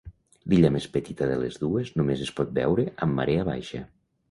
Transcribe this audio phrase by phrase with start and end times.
[0.53, 3.87] L'illa més petita de les dues només es pot veure amb marea baixa.